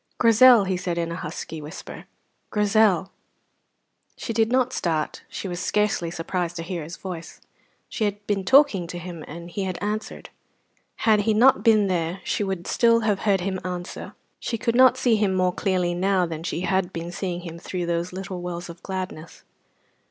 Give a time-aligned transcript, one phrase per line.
[0.17, 2.05] "Grizel," he said in a husky whisper,
[2.49, 3.11] "Grizel!"
[4.17, 7.39] She did not start; she was scarcely surprised to hear his voice:
[7.87, 10.31] she had been talking to him, and he had answered.
[11.05, 14.15] Had he not been there she would still have heard him answer.
[14.39, 17.85] She could not see him more clearly now than she had been seeing him through
[17.85, 19.43] those little wells of gladness.